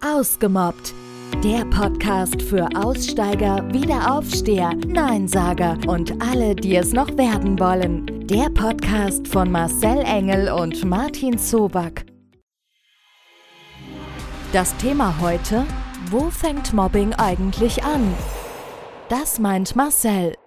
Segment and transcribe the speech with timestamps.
[0.00, 0.94] Ausgemobbt.
[1.42, 8.26] Der Podcast für Aussteiger, Wiederaufsteher, Neinsager und alle, die es noch werden wollen.
[8.26, 12.06] Der Podcast von Marcel Engel und Martin Zoback.
[14.52, 15.64] Das Thema heute:
[16.10, 18.14] Wo fängt Mobbing eigentlich an?
[19.08, 20.37] Das meint Marcel.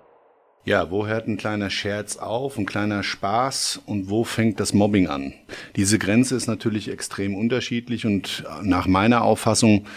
[0.63, 5.07] Ja, wo hört ein kleiner Scherz auf, ein kleiner Spaß und wo fängt das Mobbing
[5.07, 5.33] an?
[5.75, 9.87] Diese Grenze ist natürlich extrem unterschiedlich und nach meiner Auffassung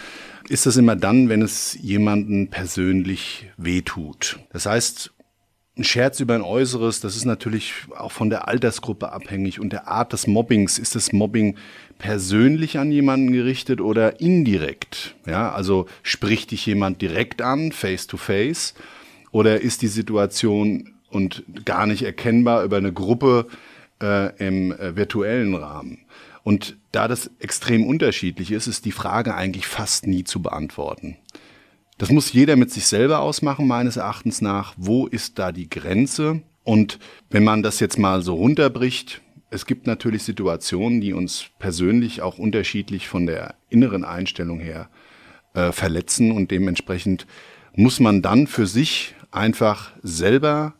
[0.49, 4.39] ist das immer dann, wenn es jemanden persönlich wehtut.
[4.51, 5.11] Das heißt,
[5.77, 9.87] ein Scherz über ein Äußeres, das ist natürlich auch von der Altersgruppe abhängig und der
[9.87, 10.79] Art des Mobbings.
[10.79, 11.57] Ist das Mobbing
[11.99, 15.15] persönlich an jemanden gerichtet oder indirekt?
[15.27, 18.73] Ja, also spricht dich jemand direkt an, face to face?
[19.35, 23.47] Oder ist die Situation und gar nicht erkennbar über eine Gruppe
[24.01, 26.05] äh, im äh, virtuellen Rahmen?
[26.43, 31.17] Und da das extrem unterschiedlich ist, ist die Frage eigentlich fast nie zu beantworten.
[31.97, 34.73] Das muss jeder mit sich selber ausmachen, meines Erachtens nach.
[34.77, 36.41] Wo ist da die Grenze?
[36.63, 36.97] Und
[37.29, 42.37] wenn man das jetzt mal so runterbricht, es gibt natürlich Situationen, die uns persönlich auch
[42.37, 44.87] unterschiedlich von der inneren Einstellung her
[45.55, 47.27] äh, verletzen und dementsprechend
[47.75, 50.73] muss man dann für sich einfach selber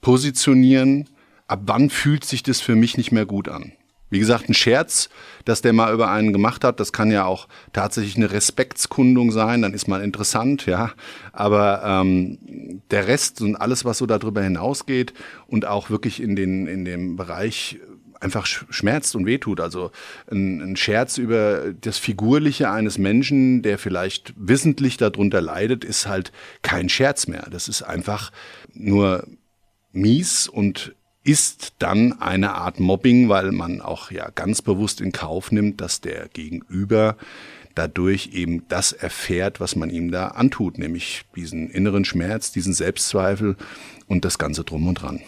[0.00, 1.08] positionieren,
[1.46, 3.72] ab wann fühlt sich das für mich nicht mehr gut an.
[4.12, 5.08] Wie gesagt, ein Scherz,
[5.44, 9.62] dass der mal über einen gemacht hat, das kann ja auch tatsächlich eine Respektskundung sein,
[9.62, 10.90] dann ist man interessant, ja.
[11.32, 15.14] Aber ähm, der Rest und alles, was so darüber hinausgeht
[15.46, 17.78] und auch wirklich in den in dem Bereich
[18.20, 19.60] einfach schmerzt und wehtut.
[19.60, 19.90] Also
[20.30, 26.32] ein, ein Scherz über das Figurliche eines Menschen, der vielleicht wissentlich darunter leidet, ist halt
[26.62, 27.48] kein Scherz mehr.
[27.50, 28.30] Das ist einfach
[28.72, 29.26] nur
[29.92, 35.52] mies und ist dann eine Art Mobbing, weil man auch ja ganz bewusst in Kauf
[35.52, 37.16] nimmt, dass der Gegenüber
[37.74, 43.56] dadurch eben das erfährt, was man ihm da antut, nämlich diesen inneren Schmerz, diesen Selbstzweifel
[44.06, 45.20] und das Ganze drum und dran.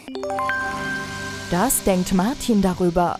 [1.52, 3.18] Das denkt Martin darüber.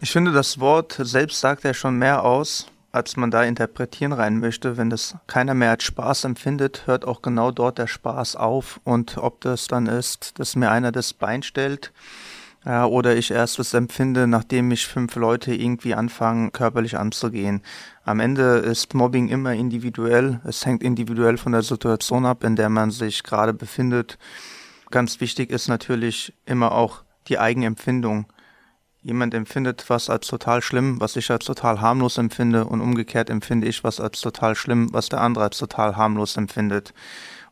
[0.00, 4.38] Ich finde, das Wort selbst sagt ja schon mehr aus, als man da interpretieren rein
[4.38, 4.76] möchte.
[4.76, 8.78] Wenn das keiner mehr als Spaß empfindet, hört auch genau dort der Spaß auf.
[8.84, 11.92] Und ob das dann ist, dass mir einer das Bein stellt,
[12.64, 17.62] ja, oder ich erst was empfinde, nachdem mich fünf Leute irgendwie anfangen, körperlich anzugehen.
[18.04, 20.40] Am Ende ist Mobbing immer individuell.
[20.44, 24.18] Es hängt individuell von der Situation ab, in der man sich gerade befindet.
[24.92, 28.26] Ganz wichtig ist natürlich immer auch die Eigenempfindung.
[29.02, 33.66] Jemand empfindet was als total schlimm, was ich als total harmlos empfinde und umgekehrt empfinde
[33.66, 36.94] ich was als total schlimm, was der andere als total harmlos empfindet.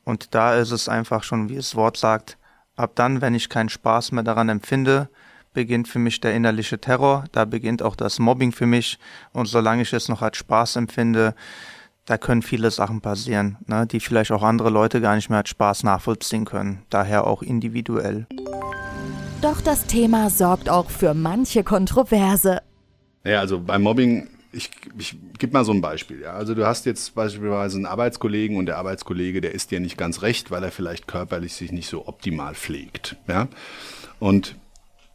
[0.05, 2.39] Und da ist es einfach schon, wie das Wort sagt,
[2.77, 5.09] ab dann, wenn ich keinen Spaß mehr daran empfinde,
[5.53, 8.99] beginnt für mich der innerliche Terror, da beginnt auch das Mobbing für mich
[9.33, 11.35] und solange ich es noch als Spaß empfinde,
[12.07, 15.51] da können viele Sachen passieren, ne, die vielleicht auch andere Leute gar nicht mehr als
[15.51, 18.27] Spaß nachvollziehen können, daher auch individuell.
[19.43, 22.63] Doch das Thema sorgt auch für manche Kontroverse.
[23.25, 26.21] Ja, also beim Mobbing, ich, ich gebe mal so ein Beispiel.
[26.21, 26.35] Ja.
[26.35, 30.23] Also du hast jetzt beispielsweise einen Arbeitskollegen und der Arbeitskollege, der ist dir nicht ganz
[30.23, 33.17] recht, weil er vielleicht körperlich sich nicht so optimal pflegt.
[33.27, 33.49] Ja.
[34.21, 34.55] Und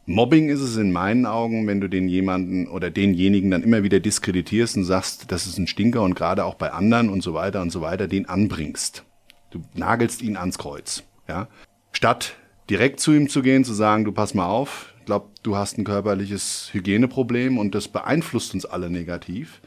[0.04, 3.98] Mobbing ist es in meinen Augen, wenn du den jemanden oder denjenigen dann immer wieder
[3.98, 7.62] diskreditierst und sagst, das ist ein Stinker und gerade auch bei anderen und so weiter
[7.62, 9.04] und so weiter, den anbringst.
[9.50, 11.02] Du nagelst ihn ans Kreuz.
[11.28, 11.48] Ja.
[11.92, 12.36] Statt
[12.70, 15.78] direkt zu ihm zu gehen, zu sagen, du pass mal auf, ich glaube, du hast
[15.78, 19.60] ein körperliches Hygieneproblem und das beeinflusst uns alle negativ.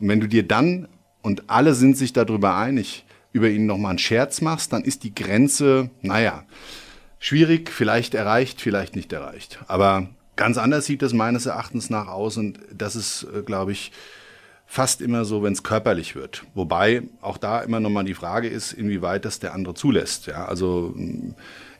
[0.00, 0.88] Und wenn du dir dann,
[1.22, 5.14] und alle sind sich darüber einig, über ihn nochmal einen Scherz machst, dann ist die
[5.14, 6.44] Grenze, naja,
[7.18, 9.60] schwierig, vielleicht erreicht, vielleicht nicht erreicht.
[9.68, 13.92] Aber ganz anders sieht das meines Erachtens nach aus und das ist, äh, glaube ich,
[14.66, 16.44] fast immer so, wenn es körperlich wird.
[16.54, 20.26] Wobei auch da immer nochmal die Frage ist, inwieweit das der andere zulässt.
[20.26, 20.94] Ja, also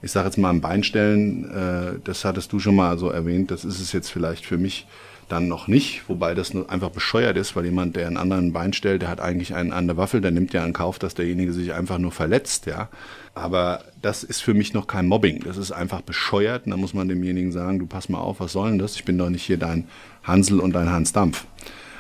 [0.02, 3.64] ich sage jetzt mal ein Beinstellen, äh, das hattest du schon mal so erwähnt, das
[3.64, 4.86] ist es jetzt vielleicht für mich
[5.28, 9.02] dann noch nicht, wobei das einfach bescheuert ist, weil jemand, der einen anderen Bein stellt,
[9.02, 11.72] der hat eigentlich einen an der Waffel, der nimmt ja in Kauf, dass derjenige sich
[11.72, 12.88] einfach nur verletzt, ja.
[13.34, 15.40] Aber das ist für mich noch kein Mobbing.
[15.44, 16.66] Das ist einfach bescheuert.
[16.66, 18.96] Und da muss man demjenigen sagen, du pass mal auf, was soll denn das?
[18.96, 19.88] Ich bin doch nicht hier dein
[20.22, 21.46] Hansel und dein Hans Dampf.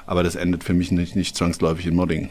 [0.04, 2.28] Aber das endet für mich nicht, nicht zwangsläufig in Mobbing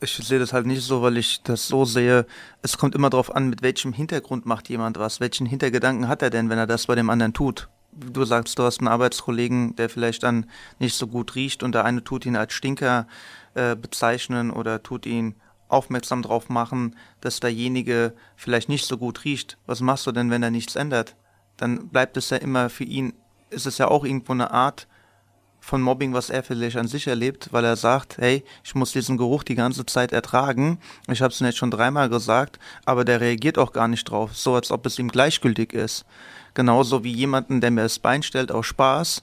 [0.00, 2.26] ich sehe das halt nicht so, weil ich das so sehe.
[2.62, 5.20] Es kommt immer darauf an, mit welchem Hintergrund macht jemand was.
[5.20, 7.68] Welchen Hintergedanken hat er denn, wenn er das bei dem anderen tut?
[7.92, 10.46] Du sagst, du hast einen Arbeitskollegen, der vielleicht dann
[10.78, 13.06] nicht so gut riecht und der eine tut ihn als Stinker
[13.54, 15.34] äh, bezeichnen oder tut ihn
[15.68, 19.58] aufmerksam drauf machen, dass derjenige vielleicht nicht so gut riecht.
[19.66, 21.16] Was machst du denn, wenn er nichts ändert?
[21.56, 23.14] Dann bleibt es ja immer für ihn,
[23.50, 24.86] ist es ja auch irgendwo eine Art,
[25.60, 29.16] von Mobbing, was er vielleicht an sich erlebt, weil er sagt, hey, ich muss diesen
[29.18, 30.78] Geruch die ganze Zeit ertragen.
[31.10, 34.54] Ich habe es jetzt schon dreimal gesagt, aber der reagiert auch gar nicht drauf, so
[34.54, 36.04] als ob es ihm gleichgültig ist.
[36.54, 39.22] Genauso wie jemanden, der mir das Bein stellt aus Spaß,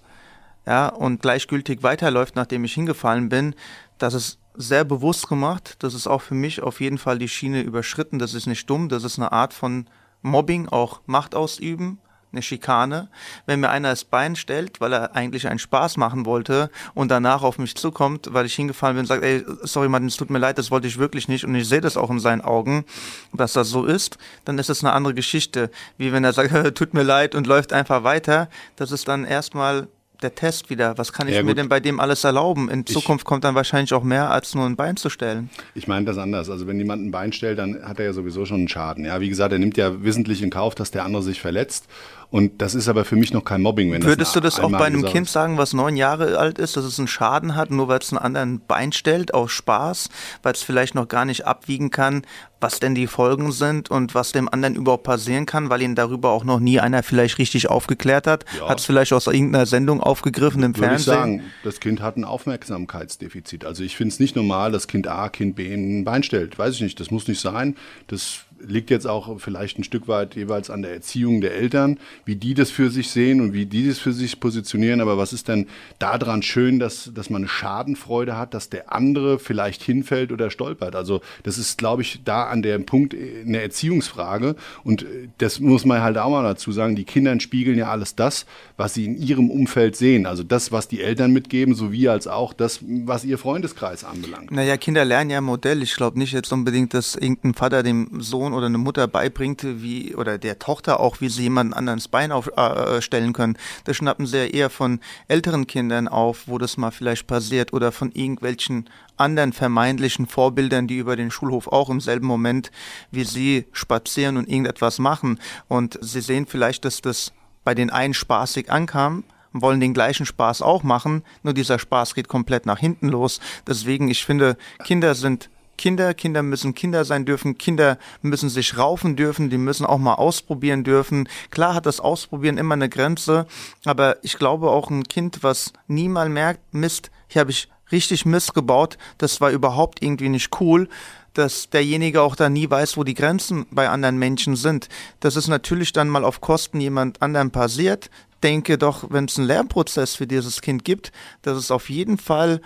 [0.67, 3.55] ja, und gleichgültig weiterläuft, nachdem ich hingefallen bin,
[3.97, 5.75] das ist sehr bewusst gemacht.
[5.79, 8.19] Das ist auch für mich auf jeden Fall die Schiene überschritten.
[8.19, 8.89] Das ist nicht dumm.
[8.89, 9.87] Das ist eine Art von
[10.21, 11.99] Mobbing, auch Macht ausüben
[12.35, 13.07] eine Schikane.
[13.45, 17.41] Wenn mir einer das Bein stellt, weil er eigentlich einen Spaß machen wollte und danach
[17.41, 20.39] auf mich zukommt, weil ich hingefallen bin und sagt, ey, sorry Martin, es tut mir
[20.39, 22.85] leid, das wollte ich wirklich nicht und ich sehe das auch in seinen Augen,
[23.33, 25.71] dass das so ist, dann ist es eine andere Geschichte.
[25.97, 28.49] Wie wenn er sagt, tut mir leid und läuft einfach weiter.
[28.75, 29.87] Das ist dann erstmal
[30.21, 30.97] der Test wieder.
[30.97, 32.69] Was kann ich ja, mir denn bei dem alles erlauben?
[32.69, 35.49] In Zukunft ich, kommt dann wahrscheinlich auch mehr, als nur ein Bein zu stellen.
[35.73, 36.49] Ich meine das anders.
[36.49, 39.05] Also wenn jemand ein Bein stellt, dann hat er ja sowieso schon einen Schaden.
[39.05, 41.87] Ja, wie gesagt, er nimmt ja wissentlich in Kauf, dass der andere sich verletzt.
[42.35, 43.93] Und das ist aber für mich noch kein Mobbing.
[43.93, 46.75] Wenn Würdest das du das auch bei einem Kind sagen, was neun Jahre alt ist,
[46.75, 50.09] dass es einen Schaden hat, nur weil es einen anderen Bein stellt, aus Spaß,
[50.43, 52.23] weil es vielleicht noch gar nicht abwiegen kann,
[52.59, 56.31] was denn die Folgen sind und was dem anderen überhaupt passieren kann, weil ihn darüber
[56.31, 58.43] auch noch nie einer vielleicht richtig aufgeklärt hat.
[58.59, 58.67] Ja.
[58.67, 61.13] Hat es vielleicht aus irgendeiner Sendung aufgegriffen im Würde Fernsehen?
[61.13, 63.63] Ich sagen, das Kind hat ein Aufmerksamkeitsdefizit.
[63.63, 66.59] Also ich finde es nicht normal, dass Kind A, Kind B ein Bein stellt.
[66.59, 67.77] Weiß ich nicht, das muss nicht sein.
[68.07, 72.35] Das liegt jetzt auch vielleicht ein Stück weit jeweils an der Erziehung der Eltern, wie
[72.35, 75.01] die das für sich sehen und wie die das für sich positionieren.
[75.01, 75.67] Aber was ist denn
[75.99, 80.95] daran schön, dass, dass man eine Schadenfreude hat, dass der andere vielleicht hinfällt oder stolpert?
[80.95, 84.55] Also das ist, glaube ich, da an dem Punkt eine Erziehungsfrage.
[84.83, 85.05] Und
[85.37, 86.95] das muss man halt auch mal dazu sagen.
[86.95, 88.45] Die Kinder spiegeln ja alles das,
[88.77, 90.25] was sie in ihrem Umfeld sehen.
[90.25, 94.51] Also das, was die Eltern mitgeben, sowie als auch das, was ihr Freundeskreis anbelangt.
[94.51, 95.83] Naja, Kinder lernen ja Modell.
[95.83, 100.15] Ich glaube nicht jetzt unbedingt, dass irgendein Vater dem Sohn oder eine Mutter beibringt, wie,
[100.15, 103.57] oder der Tochter auch, wie sie jemanden anderen ins Bein aufstellen äh, können.
[103.83, 107.91] Das schnappen sie ja eher von älteren Kindern auf, wo das mal vielleicht passiert oder
[107.91, 112.71] von irgendwelchen anderen vermeintlichen Vorbildern, die über den Schulhof auch im selben Moment
[113.11, 115.39] wie sie spazieren und irgendetwas machen.
[115.67, 120.61] Und sie sehen vielleicht, dass das bei den einen spaßig ankam, wollen den gleichen Spaß
[120.61, 123.39] auch machen, nur dieser Spaß geht komplett nach hinten los.
[123.67, 129.15] Deswegen, ich finde, Kinder sind Kinder, Kinder müssen Kinder sein dürfen, Kinder müssen sich raufen
[129.15, 131.27] dürfen, die müssen auch mal ausprobieren dürfen.
[131.51, 133.45] Klar hat das Ausprobieren immer eine Grenze,
[133.83, 138.25] aber ich glaube auch ein Kind, was nie mal merkt, Mist, hier habe ich richtig
[138.25, 140.89] Mist gebaut, das war überhaupt irgendwie nicht cool,
[141.33, 144.87] dass derjenige auch da nie weiß, wo die Grenzen bei anderen Menschen sind.
[145.19, 148.09] Das ist natürlich dann mal auf Kosten jemand anderem passiert.
[148.41, 151.11] Denke doch, wenn es einen Lernprozess für dieses Kind gibt,
[151.41, 152.61] dass es auf jeden Fall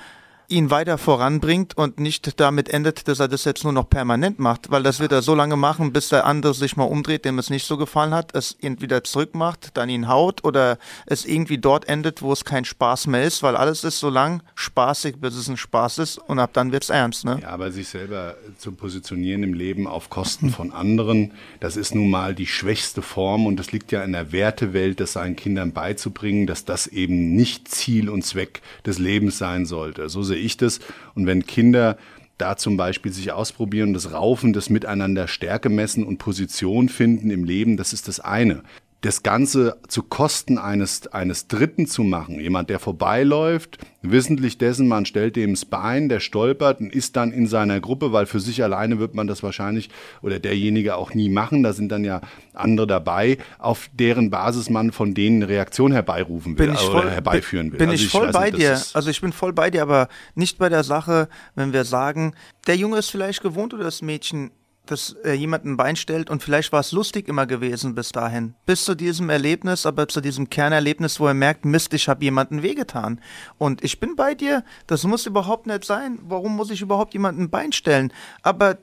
[0.50, 4.72] ihn weiter voranbringt und nicht damit endet, dass er das jetzt nur noch permanent macht,
[4.72, 7.50] weil das wird er so lange machen, bis der andere sich mal umdreht, dem es
[7.50, 12.22] nicht so gefallen hat, es entweder zurückmacht, dann ihn haut oder es irgendwie dort endet,
[12.22, 15.58] wo es kein Spaß mehr ist, weil alles ist so lang spaßig, bis es ein
[15.58, 17.26] Spaß ist und ab dann wird es ernst.
[17.26, 17.40] Ne?
[17.42, 22.10] Ja, aber sich selber zu positionieren im Leben auf Kosten von anderen, das ist nun
[22.10, 26.48] mal die schwächste Form und es liegt ja in der Wertewelt, das seinen Kindern beizubringen,
[26.48, 30.10] dass das eben nicht Ziel und Zweck des Lebens sein sollte.
[30.10, 30.80] So sehe ich das.
[31.16, 31.98] Und wenn Kinder
[32.38, 37.44] da zum Beispiel sich ausprobieren, das Raufen, das Miteinander Stärke messen und Position finden im
[37.44, 38.64] Leben, das ist das eine
[39.02, 42.40] das Ganze zu Kosten eines, eines Dritten zu machen.
[42.40, 47.32] Jemand, der vorbeiläuft, wissentlich dessen, man stellt dem das Bein, der stolpert und ist dann
[47.32, 49.90] in seiner Gruppe, weil für sich alleine wird man das wahrscheinlich
[50.22, 51.64] oder derjenige auch nie machen.
[51.64, 52.20] Da sind dann ja
[52.54, 57.72] andere dabei, auf deren Basis man von denen eine Reaktion herbeirufen will voll, oder herbeiführen
[57.72, 57.80] will.
[57.80, 58.82] Bin also ich voll bei nicht, dir.
[58.94, 62.34] Also ich bin voll bei dir, aber nicht bei der Sache, wenn wir sagen,
[62.68, 64.52] der Junge ist vielleicht gewohnt oder das Mädchen
[64.92, 68.56] dass äh, jemand ein Bein stellt und vielleicht war es lustig immer gewesen bis dahin.
[68.66, 72.64] Bis zu diesem Erlebnis, aber zu diesem Kernerlebnis, wo er merkt, Mist, ich habe jemanden
[72.64, 73.22] wehgetan.
[73.58, 76.20] Und ich bin bei dir, das muss überhaupt nicht sein.
[76.24, 78.12] Warum muss ich überhaupt jemanden ein Bein stellen?
[78.42, 78.78] Aber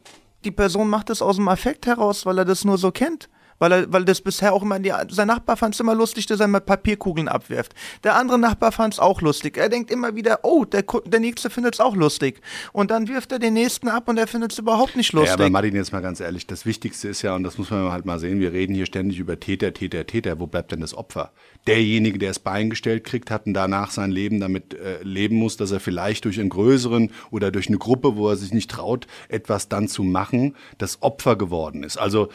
[0.44, 3.72] die Person macht das aus dem Affekt heraus, weil er das nur so kennt weil
[3.72, 6.46] er, weil das bisher auch immer, die, sein Nachbar fand es immer lustig, dass er
[6.46, 7.74] mal Papierkugeln abwirft.
[8.04, 9.56] Der andere Nachbar fand es auch lustig.
[9.56, 12.40] Er denkt immer wieder, oh, der, der nächste findet es auch lustig.
[12.72, 15.30] Und dann wirft er den nächsten ab und er findet es überhaupt nicht lustig.
[15.30, 17.90] Ja, aber Martin, jetzt mal ganz ehrlich, das Wichtigste ist ja, und das muss man
[17.92, 20.38] halt mal sehen, wir reden hier ständig über Täter, Täter, Täter.
[20.40, 21.32] Wo bleibt denn das Opfer?
[21.66, 25.56] Derjenige, der es Bein gestellt kriegt, hat und danach sein Leben damit äh, leben muss,
[25.56, 29.06] dass er vielleicht durch einen größeren oder durch eine Gruppe, wo er sich nicht traut,
[29.28, 31.96] etwas dann zu machen, das Opfer geworden ist.
[31.96, 32.28] Also,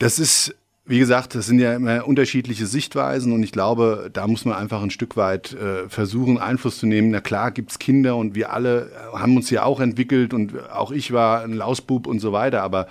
[0.00, 4.44] das ist, wie gesagt, das sind ja immer unterschiedliche Sichtweisen und ich glaube, da muss
[4.44, 7.10] man einfach ein Stück weit äh, versuchen, Einfluss zu nehmen.
[7.10, 11.12] Na klar gibt's Kinder und wir alle haben uns ja auch entwickelt und auch ich
[11.12, 12.88] war ein Lausbub und so weiter, aber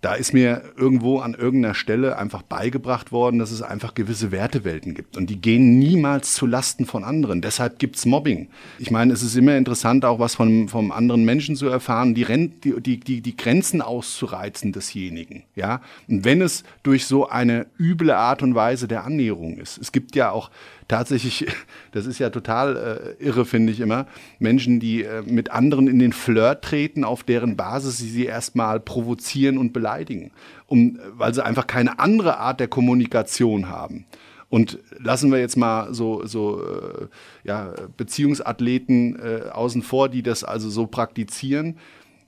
[0.00, 4.94] da ist mir irgendwo an irgendeiner Stelle einfach beigebracht worden, dass es einfach gewisse Wertewelten
[4.94, 5.16] gibt.
[5.18, 7.42] Und die gehen niemals zu Lasten von anderen.
[7.42, 8.48] Deshalb gibt's Mobbing.
[8.78, 12.24] Ich meine, es ist immer interessant, auch was von, vom anderen Menschen zu erfahren, die,
[12.24, 15.42] die, die, die Grenzen auszureizen desjenigen.
[15.54, 15.82] Ja?
[16.08, 19.76] Und wenn es durch so eine üble Art und Weise der Annäherung ist.
[19.76, 20.50] Es gibt ja auch
[20.90, 21.46] tatsächlich,
[21.92, 24.06] das ist ja total äh, irre, finde ich immer,
[24.38, 28.80] Menschen, die äh, mit anderen in den Flirt treten, auf deren Basis sie sie erstmal
[28.80, 30.32] provozieren und beleidigen,
[30.66, 34.04] um, weil sie einfach keine andere Art der Kommunikation haben.
[34.48, 37.06] Und lassen wir jetzt mal so, so äh,
[37.44, 41.76] ja, Beziehungsathleten äh, außen vor, die das also so praktizieren.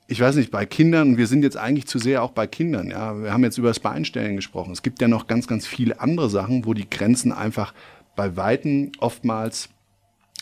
[0.07, 2.91] Ich weiß nicht, bei Kindern, wir sind jetzt eigentlich zu sehr auch bei Kindern.
[2.91, 4.73] Ja, wir haben jetzt über das Beinstellen gesprochen.
[4.73, 7.75] Es gibt ja noch ganz, ganz viele andere Sachen, wo die Grenzen einfach
[8.17, 9.69] bei Weitem oftmals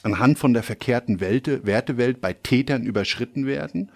[0.03, 3.91] anhand von der verkehrten Welt, Wertewelt bei Tätern überschritten werden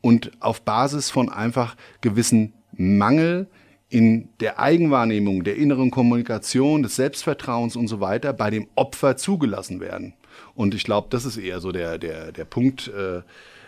[0.00, 3.46] und auf Basis von einfach gewissen Mangel
[3.88, 9.80] in der Eigenwahrnehmung, der inneren Kommunikation, des Selbstvertrauens und so weiter bei dem Opfer zugelassen
[9.80, 10.14] werden.
[10.54, 13.22] Und ich glaube, das ist eher so der, der, der Punkt, äh,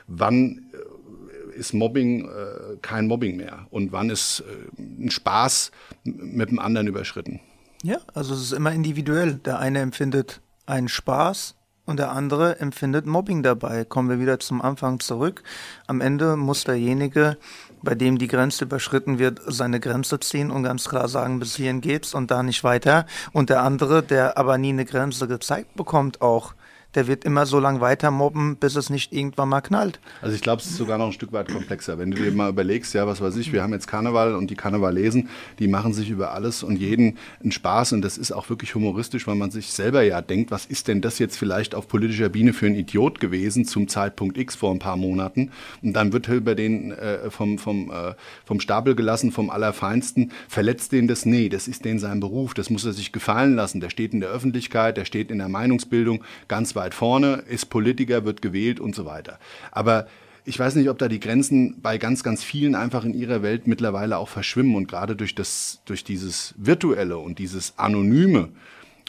[0.06, 5.70] wann äh, ist Mobbing äh, kein Mobbing mehr und wann ist äh, ein Spaß
[6.04, 7.40] mit dem anderen überschritten.
[7.82, 9.34] Ja, also es ist immer individuell.
[9.34, 11.54] Der eine empfindet einen Spaß
[11.86, 13.84] und der andere empfindet Mobbing dabei.
[13.84, 15.42] Kommen wir wieder zum Anfang zurück.
[15.86, 17.38] Am Ende muss derjenige,
[17.82, 21.80] bei dem die Grenze überschritten wird, seine Grenze ziehen und ganz klar sagen, bis hierhin
[21.80, 23.06] geht's und da nicht weiter.
[23.32, 26.54] Und der andere, der aber nie eine Grenze gezeigt bekommt, auch,
[26.94, 30.00] der wird immer so lange weiter mobben, bis es nicht irgendwann mal knallt.
[30.22, 31.98] Also ich glaube, es ist sogar noch ein Stück weit komplexer.
[31.98, 34.54] Wenn du dir mal überlegst, ja, was weiß ich, wir haben jetzt Karneval und die
[34.54, 35.28] Karnevalesen,
[35.58, 39.26] die machen sich über alles und jeden einen Spaß und das ist auch wirklich humoristisch,
[39.26, 42.52] weil man sich selber ja denkt, was ist denn das jetzt vielleicht auf politischer Biene
[42.52, 45.50] für ein Idiot gewesen zum Zeitpunkt X vor ein paar Monaten
[45.82, 48.14] und dann wird über den äh, vom, vom, äh,
[48.44, 51.26] vom Stapel gelassen, vom Allerfeinsten, verletzt den das?
[51.26, 53.80] Nee, das ist den sein Beruf, das muss er sich gefallen lassen.
[53.80, 58.24] Der steht in der Öffentlichkeit, der steht in der Meinungsbildung ganz weit vorne, ist Politiker,
[58.24, 59.38] wird gewählt und so weiter.
[59.70, 60.06] Aber
[60.48, 63.66] ich weiß nicht, ob da die Grenzen bei ganz, ganz vielen einfach in ihrer Welt
[63.66, 68.48] mittlerweile auch verschwimmen und gerade durch das, durch dieses Virtuelle und dieses Anonyme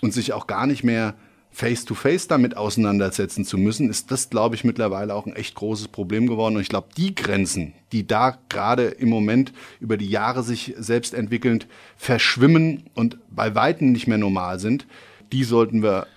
[0.01, 1.15] und sich auch gar nicht mehr
[1.49, 5.55] face to face damit auseinandersetzen zu müssen, ist das, glaube ich, mittlerweile auch ein echt
[5.55, 6.55] großes Problem geworden.
[6.55, 11.13] Und ich glaube, die Grenzen, die da gerade im Moment über die Jahre sich selbst
[11.13, 14.87] entwickelnd verschwimmen und bei Weitem nicht mehr normal sind,
[15.31, 16.07] die sollten wir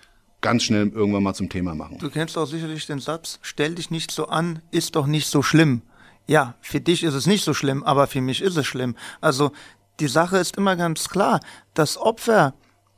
[0.42, 1.98] ganz schnell irgendwann mal zum Thema machen.
[1.98, 5.42] Du kennst auch sicherlich den Satz, stell dich nicht so an, ist doch nicht so
[5.42, 5.82] schlimm.
[6.26, 8.96] Ja, für dich ist es nicht so schlimm, aber für mich ist es schlimm.
[9.20, 9.52] Also
[10.00, 11.40] die Sache ist immer ganz klar,
[11.74, 12.54] das Opfer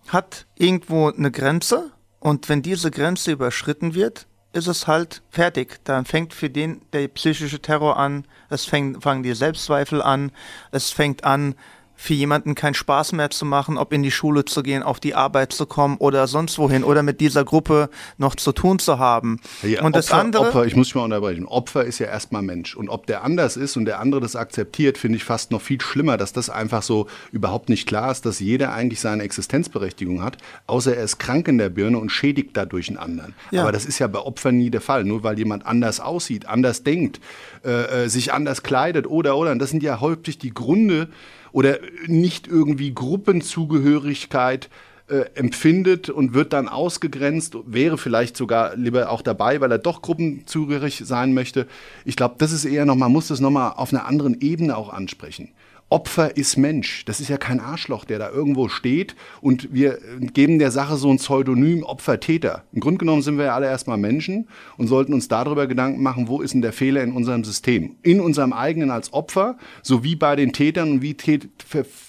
[0.09, 5.81] hat irgendwo eine Grenze und wenn diese Grenze überschritten wird, ist es halt fertig.
[5.85, 10.33] Dann fängt für den der psychische Terror an, es fängt, fangen die Selbstzweifel an,
[10.71, 11.55] es fängt an,
[11.97, 15.15] für jemanden keinen Spaß mehr zu machen, ob in die Schule zu gehen, auf die
[15.15, 19.41] Arbeit zu kommen oder sonst wohin oder mit dieser Gruppe noch zu tun zu haben.
[19.63, 20.47] Ja, und Opfer, das andere.
[20.49, 21.47] Opfer, ich muss mich mal unterbrechen.
[21.47, 22.77] Opfer ist ja erstmal Mensch.
[22.77, 25.81] Und ob der anders ist und der andere das akzeptiert, finde ich fast noch viel
[25.81, 30.39] schlimmer, dass das einfach so überhaupt nicht klar ist, dass jeder eigentlich seine Existenzberechtigung hat,
[30.67, 33.35] außer er ist krank in der Birne und schädigt dadurch einen anderen.
[33.51, 33.63] Ja.
[33.63, 35.05] Aber das ist ja bei Opfern nie der Fall.
[35.05, 37.21] Nur weil jemand anders aussieht, anders denkt,
[37.65, 39.53] äh, äh sich anders kleidet oder oder.
[39.53, 41.09] Und das sind ja häufig die Gründe,
[41.55, 44.69] oder nicht irgendwie Gruppenzugehörigkeit
[45.07, 50.03] äh, empfindet und wird dann ausgegrenzt, wäre vielleicht sogar lieber auch dabei, weil er doch
[50.03, 51.69] gruppenzugehörig sein möchte.
[52.05, 54.93] Ich glaube, das ist eher noch, man muss das nochmal auf einer anderen Ebene auch
[54.93, 55.53] ansprechen.
[55.91, 57.05] Opfer ist Mensch.
[57.05, 59.99] Das ist ja kein Arschloch, der da irgendwo steht und wir
[60.33, 62.65] geben der Sache so ein Pseudonym Opfer-Täter.
[62.73, 66.27] Im Grunde genommen sind wir ja alle erstmal Menschen und sollten uns darüber Gedanken machen,
[66.27, 67.97] wo ist denn der Fehler in unserem System?
[68.03, 71.49] In unserem eigenen als Opfer, sowie bei den Tätern und wie tät,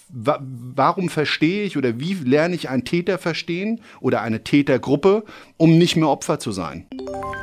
[0.09, 5.25] warum verstehe ich oder wie lerne ich einen Täter verstehen oder eine Tätergruppe,
[5.57, 6.87] um nicht mehr Opfer zu sein?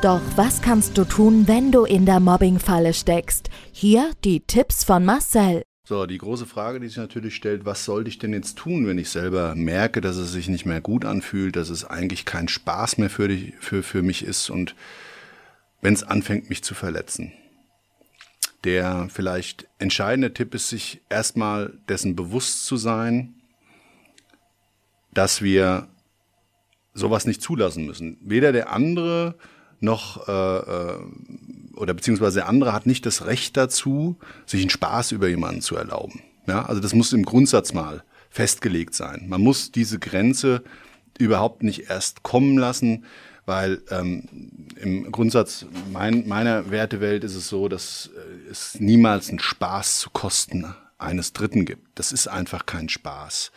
[0.03, 3.51] Doch was kannst du tun, wenn du in der Mobbingfalle steckst?
[3.71, 5.63] Hier die Tipps von Marcel.
[5.85, 8.99] So, die große Frage, die sich natürlich stellt, was sollte ich denn jetzt tun, wenn
[8.99, 12.99] ich selber merke, dass es sich nicht mehr gut anfühlt, dass es eigentlich kein Spaß
[12.99, 14.77] mehr für, dich, für, für mich ist und
[15.81, 17.33] wenn es anfängt, mich zu verletzen.
[18.63, 23.35] Der vielleicht entscheidende Tipp ist, sich erstmal dessen bewusst zu sein,
[25.13, 25.89] dass wir
[26.95, 28.19] sowas nicht zulassen müssen.
[28.21, 29.35] Weder der andere
[29.81, 30.99] noch äh, äh
[31.77, 35.77] oder beziehungsweise der andere hat nicht das Recht dazu, sich einen Spaß über jemanden zu
[35.77, 36.23] erlauben.
[36.47, 39.27] Ja, also das muss im Grundsatz mal festgelegt sein.
[39.29, 40.63] Man muss diese Grenze
[41.19, 43.05] überhaupt nicht erst kommen lassen,
[43.45, 44.29] weil ähm,
[44.77, 50.11] im Grundsatz mein, meiner Wertewelt ist es so, dass äh, es niemals einen Spaß zu
[50.11, 51.87] Kosten eines Dritten gibt.
[51.97, 53.51] Das ist einfach kein Spaß.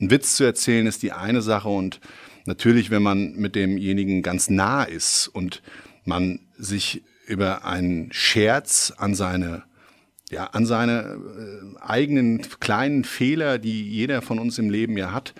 [0.00, 2.00] Ein Witz zu erzählen ist die eine Sache und
[2.46, 5.62] natürlich, wenn man mit demjenigen ganz nah ist und
[6.04, 9.62] man sich über einen Scherz an seine
[10.30, 15.34] ja, an seine äh, eigenen kleinen Fehler, die jeder von uns im Leben ja hat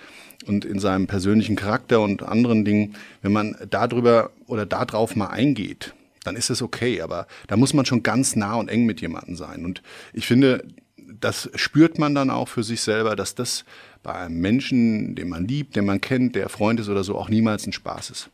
[0.46, 5.94] und in seinem persönlichen Charakter und anderen Dingen, wenn man darüber oder darauf mal eingeht,
[6.24, 9.36] dann ist es okay, aber da muss man schon ganz nah und eng mit jemandem
[9.36, 9.64] sein.
[9.64, 9.80] Und
[10.12, 10.66] ich finde,
[10.96, 13.64] das spürt man dann auch für sich selber, dass das
[14.02, 17.28] bei einem Menschen, den man liebt, den man kennt, der Freund ist oder so, auch
[17.28, 18.30] niemals ein Spaß ist.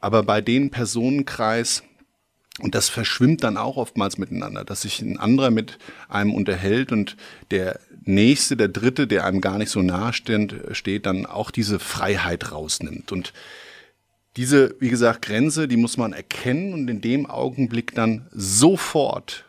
[0.00, 1.82] Aber bei den Personenkreis,
[2.58, 5.78] und das verschwimmt dann auch oftmals miteinander, dass sich ein anderer mit
[6.08, 7.16] einem unterhält und
[7.50, 12.50] der nächste, der dritte, der einem gar nicht so nahe steht, dann auch diese Freiheit
[12.50, 13.12] rausnimmt.
[13.12, 13.32] Und
[14.36, 19.44] diese, wie gesagt, Grenze, die muss man erkennen und in dem Augenblick dann sofort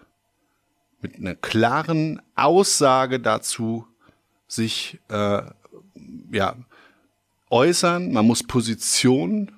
[1.02, 3.88] mit einer klaren Aussage dazu
[4.48, 5.42] sich äh,
[6.32, 6.56] ja,
[7.50, 8.12] äußern.
[8.12, 9.52] Man muss Position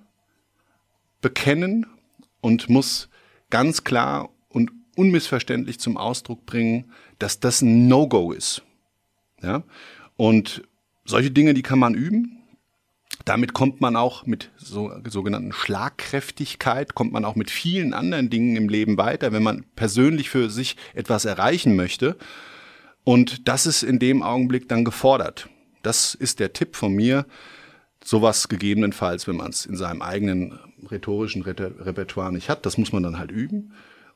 [1.22, 1.86] bekennen
[2.42, 3.10] und muss
[3.54, 8.64] ganz klar und unmissverständlich zum Ausdruck bringen, dass das ein No-Go ist.
[9.44, 9.64] Ja?
[10.18, 10.64] Und
[11.06, 12.40] solche Dinge, die kann man üben.
[13.26, 18.56] Damit kommt man auch mit so, sogenannten Schlagkräftigkeit, kommt man auch mit vielen anderen Dingen
[18.56, 22.18] im Leben weiter, wenn man persönlich für sich etwas erreichen möchte.
[23.04, 25.48] Und das ist in dem Augenblick dann gefordert.
[25.84, 27.28] Das ist der Tipp von mir.
[28.04, 32.66] Sowas gegebenenfalls, wenn man es in seinem eigenen rhetorischen Repertoire nicht hat.
[32.66, 33.74] Das muss man dann halt üben.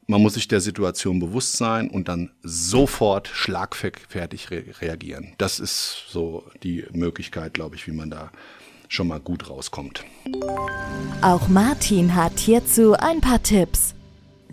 [0.08, 5.34] Man muss sich der Situation bewusst sein und dann sofort schlagfertig re reagieren.
[5.38, 8.32] Das ist so die Möglichkeit, glaube ich, wie man da
[8.88, 10.06] schon mal gut rauskommt.
[11.22, 13.96] Auch Martin hat hierzu ein paar Tipps.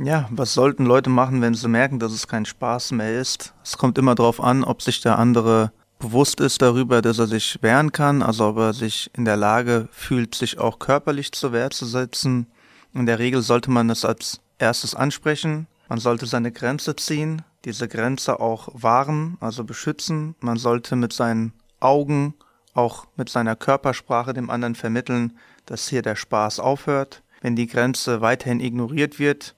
[0.02, 3.54] Ja, was sollten Leute machen, wenn sie merken, dass es kein Spaß mehr ist?
[3.62, 5.70] Es kommt immer darauf an, ob sich der andere
[6.04, 9.88] bewusst ist darüber, dass er sich wehren kann, also ob er sich in der Lage
[9.90, 12.46] fühlt, sich auch körperlich zur Wehr zu setzen.
[12.92, 15.66] In der Regel sollte man das als erstes ansprechen.
[15.88, 20.34] Man sollte seine Grenze ziehen, diese Grenze auch wahren, also beschützen.
[20.40, 22.34] Man sollte mit seinen Augen,
[22.74, 27.22] auch mit seiner Körpersprache dem anderen vermitteln, dass hier der Spaß aufhört.
[27.40, 29.54] Wenn die Grenze weiterhin ignoriert wird,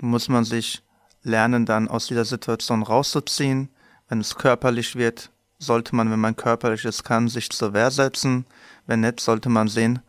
[0.00, 0.84] muss man sich
[1.24, 3.68] lernen, dann aus dieser Situation rauszuziehen.
[4.08, 8.46] Wenn es körperlich wird, sollte man, wenn man körperliches kann, sich zur Wehr setzen.
[8.86, 10.00] Wenn nicht, sollte man sehen,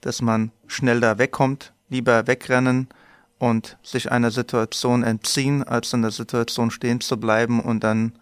[0.00, 2.88] dass man schnell da wegkommt, lieber wegrennen
[3.38, 8.12] und sich einer Situation entziehen, als in der Situation stehen zu bleiben und dann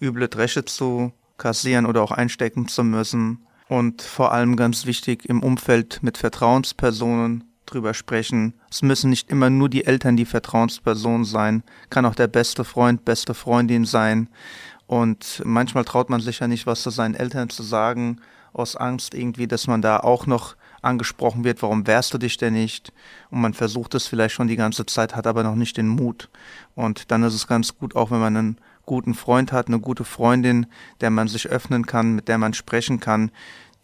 [0.00, 3.46] üble Dresche zu kassieren oder auch einstecken zu müssen.
[3.68, 8.54] Und vor allem ganz wichtig, im Umfeld mit Vertrauenspersonen drüber sprechen.
[8.70, 13.04] Es müssen nicht immer nur die Eltern die Vertrauenspersonen sein, kann auch der beste Freund,
[13.04, 14.28] beste Freundin sein.
[14.86, 18.20] Und manchmal traut man sich ja nicht, was zu seinen Eltern zu sagen,
[18.52, 22.54] aus Angst irgendwie, dass man da auch noch angesprochen wird, warum wehrst du dich denn
[22.54, 22.92] nicht?
[23.30, 26.30] Und man versucht es vielleicht schon die ganze Zeit, hat aber noch nicht den Mut.
[26.74, 30.04] Und dann ist es ganz gut, auch wenn man einen guten Freund hat, eine gute
[30.04, 30.66] Freundin,
[31.00, 33.30] der man sich öffnen kann, mit der man sprechen kann,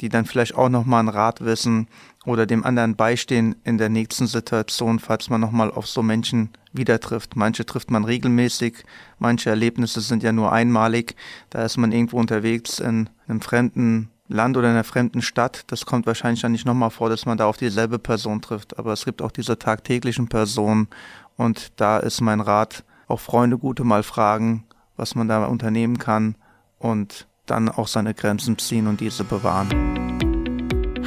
[0.02, 1.86] die dann vielleicht auch nochmal einen Rat wissen
[2.26, 6.98] oder dem anderen beistehen in der nächsten Situation, falls man nochmal auf so Menschen wieder
[6.98, 7.36] trifft.
[7.36, 8.84] Manche trifft man regelmäßig,
[9.20, 11.14] manche Erlebnisse sind ja nur einmalig.
[11.50, 15.62] Da ist man irgendwo unterwegs in einem fremden Land oder in einer fremden Stadt.
[15.68, 18.78] Das kommt wahrscheinlich dann nicht nochmal vor, dass man da auf dieselbe Person trifft.
[18.78, 20.88] Aber es gibt auch diese tagtäglichen Personen
[21.36, 24.64] und da ist mein Rat, auch Freunde gute mal fragen,
[24.96, 26.34] was man da unternehmen kann
[26.78, 29.68] und dann auch seine Grenzen ziehen und diese bewahren.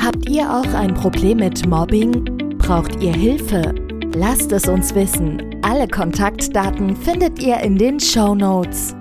[0.02, 2.58] Habt ihr auch ein Problem mit Mobbing?
[2.58, 3.74] Braucht ihr Hilfe?
[4.16, 5.42] Lasst es uns wissen.
[5.62, 8.96] Alle Kontaktdaten findet ihr in den Show Notes.